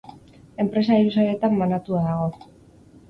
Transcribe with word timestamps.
Enpresa 0.63 0.97
hiru 1.01 1.13
sailetan 1.17 1.61
banatua 1.63 2.03
dago. 2.09 2.33